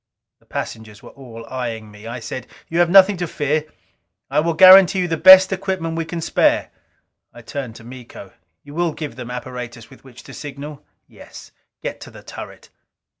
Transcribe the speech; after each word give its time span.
The 0.39 0.47
passengers 0.47 1.03
were 1.03 1.11
all 1.11 1.45
eying 1.51 1.91
me. 1.91 2.07
I 2.07 2.19
said: 2.19 2.47
"You 2.69 2.79
have 2.79 2.89
nothing 2.89 3.17
to 3.17 3.27
fear. 3.27 3.65
I 4.31 4.39
will 4.39 4.55
guarantee 4.55 4.97
you 5.01 5.07
the 5.07 5.15
best 5.15 5.53
equipment 5.53 5.95
we 5.95 6.05
can 6.05 6.21
spare." 6.21 6.71
I 7.31 7.43
turned 7.43 7.75
to 7.75 7.83
Miko. 7.83 8.31
"You 8.63 8.73
will 8.73 8.93
give 8.93 9.15
them 9.15 9.29
apparatus 9.29 9.91
with 9.91 10.03
which 10.03 10.23
to 10.23 10.33
signal?" 10.33 10.83
"Yes. 11.07 11.51
Get 11.83 12.01
to 12.01 12.09
the 12.09 12.23
turret." 12.23 12.69